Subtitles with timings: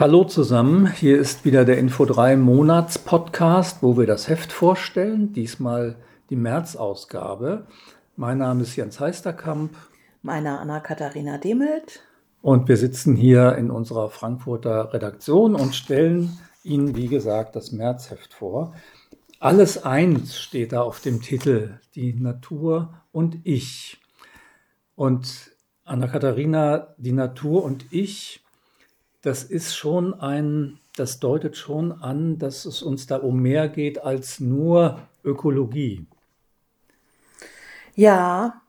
[0.00, 5.96] Hallo zusammen, hier ist wieder der Info3 Monats Podcast, wo wir das Heft vorstellen, diesmal
[6.30, 7.66] die März-Ausgabe.
[8.14, 9.74] Mein Name ist Jens Heisterkamp.
[10.22, 12.04] Meine Anna-Katharina Demelt.
[12.42, 18.32] Und wir sitzen hier in unserer Frankfurter Redaktion und stellen Ihnen, wie gesagt, das Märzheft
[18.32, 18.76] vor.
[19.40, 23.98] Alles eins steht da auf dem Titel, die Natur und ich.
[24.94, 25.50] Und
[25.84, 28.44] Anna-Katharina, die Natur und ich,
[29.22, 34.02] das ist schon ein, das deutet schon an, dass es uns da um mehr geht
[34.02, 36.06] als nur Ökologie.
[37.94, 38.62] Ja,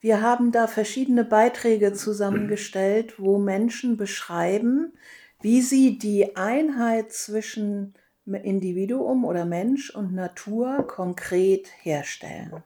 [0.00, 4.92] wir haben da verschiedene Beiträge zusammengestellt, wo Menschen beschreiben,
[5.40, 7.94] wie sie die Einheit zwischen
[8.26, 12.62] Individuum oder Mensch und Natur konkret herstellen.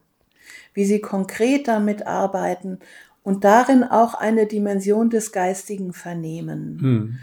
[0.74, 2.80] Wie sie konkret damit arbeiten
[3.22, 6.78] und darin auch eine Dimension des Geistigen vernehmen.
[6.80, 7.18] Hm.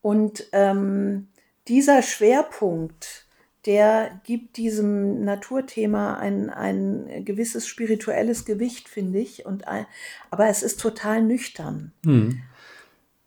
[0.00, 1.28] Und ähm,
[1.68, 3.26] dieser Schwerpunkt,
[3.66, 9.44] der gibt diesem Naturthema ein, ein gewisses spirituelles Gewicht, finde ich.
[9.44, 9.86] Und ein,
[10.30, 11.92] aber es ist total nüchtern.
[12.04, 12.40] Hm.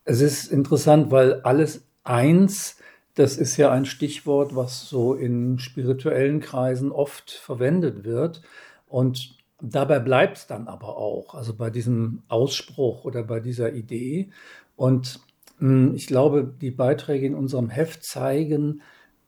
[0.05, 2.77] Es ist interessant, weil alles eins,
[3.15, 8.41] das ist ja ein Stichwort, was so in spirituellen Kreisen oft verwendet wird.
[8.87, 14.29] Und Dabei bleibt es dann aber auch, also bei diesem Ausspruch oder bei dieser Idee.
[14.75, 15.19] Und
[15.59, 18.81] mh, hm, ich glaube, die Beiträge in unserem Heft zeigen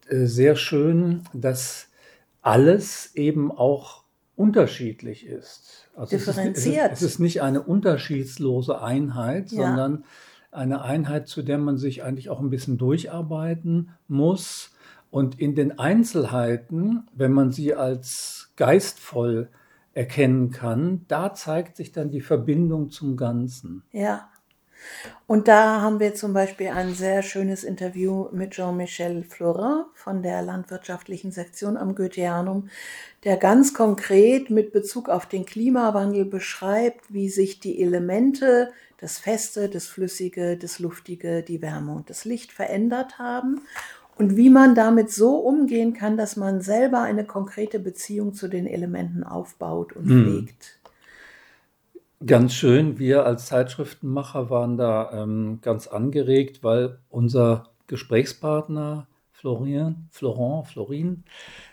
[0.08, 1.88] äh, sehr schön, dass
[2.42, 4.04] alles eben auch
[4.36, 5.90] unterschiedlich ist.
[5.96, 6.92] Also Differenziert.
[6.94, 9.68] Es ist, es ist, nicht eine unterschiedslose Einheit, ja.
[9.68, 10.06] sondern
[10.52, 14.72] eine Einheit, zu der man sich eigentlich auch ein bisschen durcharbeiten muss.
[15.10, 19.50] Und in den Einzelheiten, wenn man sie als geistvoll
[19.94, 23.84] erkennen kann, da zeigt sich dann die Verbindung zum Ganzen.
[23.92, 24.30] Ja.
[25.28, 30.42] Und da haben wir zum Beispiel ein sehr schönes Interview mit Jean-Michel Florin von der
[30.42, 32.70] landwirtschaftlichen Sektion am Goetheanum,
[33.24, 39.70] der ganz konkret mit Bezug auf den Klimawandel beschreibt, wie sich die Elemente, das Feste,
[39.70, 43.62] das Flüssige, das Luftige, die Wärme und das Licht verändert haben
[44.22, 48.68] und wie man damit so umgehen kann, dass man selber eine konkrete Beziehung zu den
[48.68, 50.24] Elementen aufbaut und hm.
[50.24, 50.80] pflegt.
[52.24, 53.00] Ganz schön.
[53.00, 61.24] Wir als Zeitschriftenmacher waren da ähm, ganz angeregt, weil unser Gesprächspartner Florian, Florent, Florin,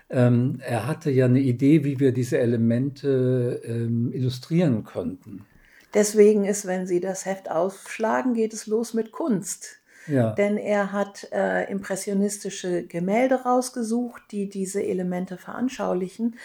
[0.09, 5.45] ähm, er hatte ja eine Idee, wie wir diese Elemente ähm, illustrieren könnten.
[5.93, 9.83] Deswegen ist, wenn Sie das Heft aufschlagen, geht es los mit Kunst.
[10.09, 10.33] Ja.
[10.33, 16.37] Denn er hat äh, impressionistische Gemälde rausgesucht, die diese Elemente veranschaulichen,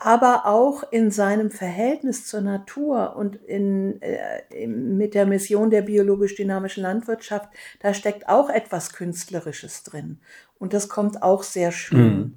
[0.00, 6.84] aber auch in seinem Verhältnis zur Natur und in, äh, mit der Mission der biologisch-dynamischen
[6.84, 7.48] Landwirtschaft,
[7.80, 10.20] da steckt auch etwas Künstlerisches drin.
[10.58, 12.34] Und das kommt auch sehr schön mhm.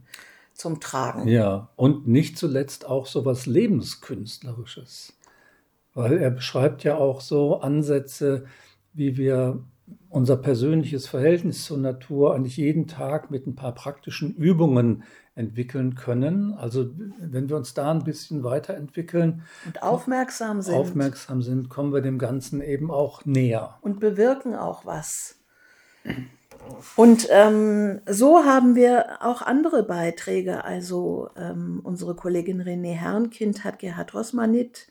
[0.53, 1.27] zum Tragen.
[1.27, 5.13] Ja, und nicht zuletzt auch so was Lebenskünstlerisches.
[5.93, 8.45] Weil er beschreibt ja auch so Ansätze,
[8.93, 9.63] wie wir
[10.09, 15.03] unser persönliches Verhältnis zur Natur eigentlich jeden Tag mit ein paar praktischen Übungen
[15.35, 16.53] entwickeln können.
[16.53, 22.01] Also wenn wir uns da ein bisschen weiterentwickeln und aufmerksam sind, aufmerksam sind, kommen wir
[22.01, 25.37] dem Ganzen eben auch näher und bewirken auch was.
[26.95, 30.63] Und ähm, so haben wir auch andere Beiträge.
[30.63, 34.87] Also ähm, unsere Kollegin René Herrnkind hat Gerhard Rosmanit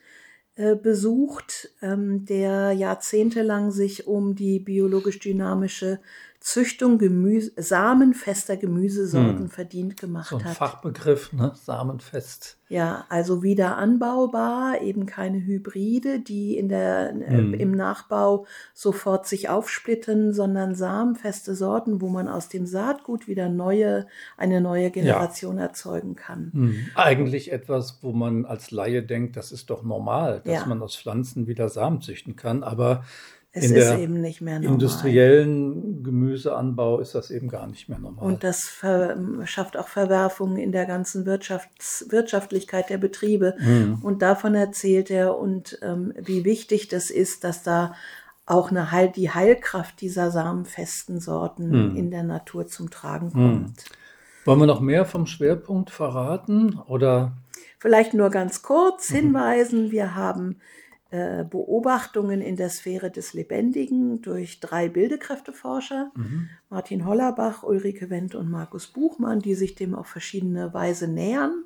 [0.76, 6.00] besucht, ähm, der jahrzehntelang sich um die biologisch-dynamische
[6.40, 9.50] Züchtung Gemüse, samenfester Gemüsesorten hm.
[9.50, 10.56] verdient gemacht so ein hat.
[10.56, 11.52] Fachbegriff, ne?
[11.54, 12.56] Samenfest.
[12.70, 17.54] Ja, also wieder anbaubar, eben keine Hybride, die in der, äh, hm.
[17.54, 24.06] im Nachbau sofort sich aufsplitten, sondern samenfeste Sorten, wo man aus dem Saatgut wieder neue,
[24.38, 25.64] eine neue Generation ja.
[25.64, 26.52] erzeugen kann.
[26.54, 26.86] Hm.
[26.94, 30.66] Eigentlich etwas, wo man als Laie denkt, das ist doch normal, dass ja.
[30.66, 33.04] man aus Pflanzen wieder Samen züchten kann, aber
[33.52, 34.74] es in ist eben nicht mehr normal.
[34.74, 38.24] industriellen Gemüseanbau ist das eben gar nicht mehr normal.
[38.24, 38.70] Und das
[39.44, 43.56] schafft auch Verwerfungen in der ganzen Wirtschafts Wirtschaftlichkeit der Betriebe.
[43.58, 43.98] Mhm.
[44.02, 47.94] Und davon erzählt er und ähm, wie wichtig das ist, dass da
[48.47, 51.96] auch eine Heil die Heilkraft dieser samenfesten Sorten mhm.
[51.96, 53.32] in der Natur zum Tragen mhm.
[53.32, 53.66] kommt.
[53.66, 53.74] Mhm.
[54.44, 57.32] Wollen wir noch mehr vom Schwerpunkt verraten oder?
[57.78, 59.16] Vielleicht nur ganz kurz mhm.
[59.16, 59.91] hinweisen.
[59.91, 60.60] Wir haben
[61.10, 66.48] Beobachtungen in der Sphäre des Lebendigen durch drei Bildekräfteforscher, mhm.
[66.68, 71.65] Martin Hollerbach, Ulrike Wendt und Markus Buchmann, die sich dem auf verschiedene Weise nähern.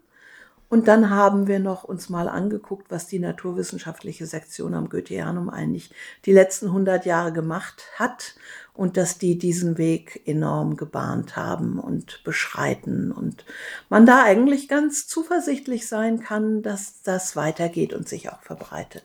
[0.70, 5.94] Und dann haben wir noch uns mal angeguckt, was die naturwissenschaftliche Sektion am Goetheanum eigentlich
[6.24, 8.34] die letzten 100 Jahre gemacht hat
[8.74, 13.44] und dass die diesen Weg enorm gebahnt haben und beschreiten und
[13.88, 19.04] man da eigentlich ganz zuversichtlich sein kann, dass das weitergeht und sich auch verbreitet.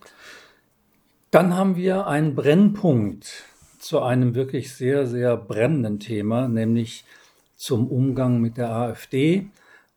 [1.29, 3.43] Dann haben wir einen Brennpunkt
[3.77, 7.05] zu einem wirklich sehr, sehr brennenden Thema, nämlich
[7.55, 9.49] zum Umgang mit der AfD.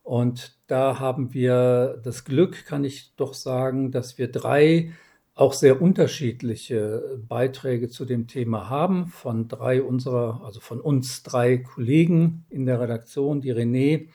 [0.03, 4.91] Und da haben wir das Glück, kann ich doch sagen, dass wir drei
[5.35, 11.57] auch sehr unterschiedliche Beiträge zu dem Thema haben von drei unserer, also von uns drei
[11.57, 14.09] Kollegen in der Redaktion, die René,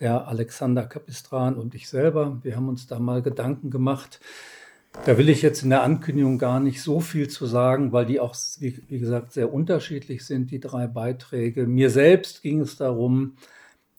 [0.00, 2.40] der Alexander Kapistran und ich selber.
[2.42, 4.20] Wir haben uns da mal Gedanken gemacht.
[5.06, 8.20] Da will ich jetzt in der Ankündigung gar nicht so viel zu sagen, weil die
[8.20, 11.66] auch, wie, gesagt, sehr unterschiedlich sind, die drei Beiträge.
[11.66, 13.36] Mir selbst ging es darum,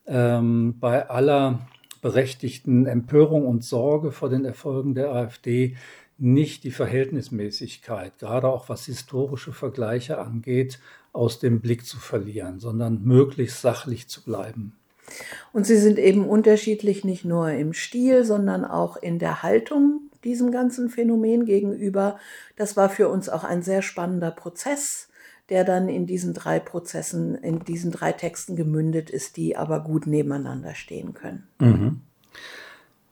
[0.08, 1.68] ähm, bei aller
[2.02, 5.76] berechtigten Empörung und Sorge vor den Erfolgen der AfD
[6.18, 10.80] nicht die Verhältnismäßigkeit, gerade auch was historische Vergleiche angeht,
[11.14, 14.74] aus dem Blick zu verlieren, sondern möglichst sachlich zu bleiben.
[15.54, 20.52] Und sie sind eben unterschiedlich nicht nur im Stil, sondern auch in der Haltung diesem
[20.52, 22.18] ganzen Phänomen gegenüber.
[22.56, 25.10] Das war für uns auch ein sehr spannender Prozess,
[25.50, 30.08] der dann in diesen drei Prozessen, in diesen drei Texten gemündet ist, die aber gut
[30.08, 31.48] nebeneinander stehen können.
[31.60, 32.02] Mhm.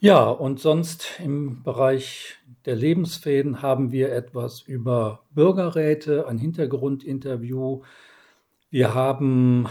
[0.03, 2.35] Ja, und sonst im Bereich
[2.65, 7.83] der Lebensfäden haben wir etwas über Bürgerräte, ein Hintergrundinterview.
[8.69, 9.69] Wir haben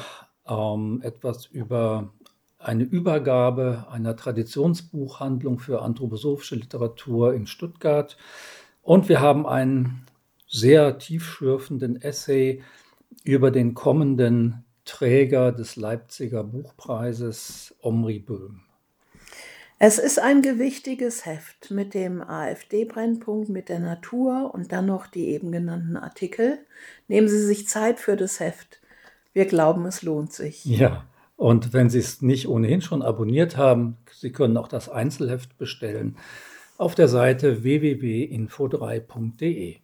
[0.49, 2.15] ähm, etwas über
[2.59, 8.17] eine Übergabe einer Traditionsbuchhandlung für anthroposophische Literatur in Stuttgart.
[8.81, 10.07] Und wir haben einen
[10.49, 12.63] sehr tiefschürfenden Essay
[13.23, 18.72] über den kommenden Träger des Leipziger Buchpreises, Omri Böhm.
[19.85, 25.31] Es ist ein gewichtiges Heft mit dem AfD-Brennpunkt, mit der Natur und dann noch die
[25.31, 26.59] eben genannten Artikel.
[27.09, 28.81] Nehmen Sie sich Zeit für das Heft.
[29.33, 30.65] Wir glauben, es lohnt sich.
[30.65, 35.59] Ja, und wenn Sie es nicht ohnehin schon abonniert haben, Sie können auch das Einzelheft
[35.59, 36.17] bestellen
[36.79, 39.79] auf der Seite www.info3.de.